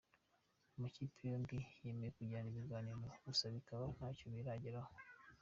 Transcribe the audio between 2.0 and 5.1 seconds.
kugirana ibiganiro gusa bikaba ntacyo birageraho.